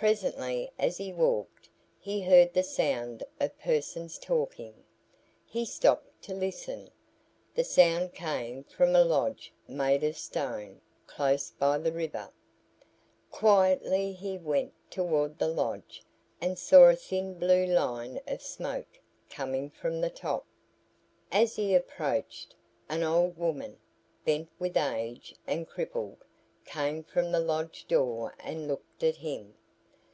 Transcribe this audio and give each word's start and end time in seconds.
Presently 0.00 0.70
as 0.78 0.96
he 0.96 1.12
walked, 1.12 1.68
he 1.98 2.20
heard 2.22 2.54
the 2.54 2.62
sound 2.62 3.24
of 3.40 3.58
persons 3.58 4.16
talking. 4.16 4.84
He 5.44 5.64
stopped 5.64 6.22
to 6.22 6.34
listen. 6.34 6.92
The 7.56 7.64
sound 7.64 8.14
came 8.14 8.62
from 8.62 8.94
a 8.94 9.02
lodge 9.02 9.52
made 9.66 10.04
of 10.04 10.16
stone, 10.16 10.80
close 11.08 11.50
by 11.50 11.78
the 11.78 11.90
river. 11.90 12.30
Quietly 13.32 14.12
he 14.12 14.38
went 14.38 14.72
toward 14.88 15.36
the 15.36 15.48
lodge 15.48 16.04
and 16.40 16.56
saw 16.56 16.84
a 16.90 16.94
thin 16.94 17.36
blue 17.36 17.66
line 17.66 18.20
of 18.28 18.40
smoke 18.40 19.00
coming 19.28 19.68
from 19.68 20.00
the 20.00 20.10
top. 20.10 20.46
As 21.32 21.56
he 21.56 21.74
approached, 21.74 22.54
an 22.88 23.02
old 23.02 23.36
woman, 23.36 23.80
bent 24.24 24.48
with 24.60 24.76
age 24.76 25.34
and 25.44 25.68
crippled, 25.68 26.18
came 26.64 27.02
from 27.02 27.32
the 27.32 27.40
lodge 27.40 27.84
door 27.88 28.32
and 28.38 28.68
looked 28.68 29.02
at 29.02 29.16
him. 29.16 29.54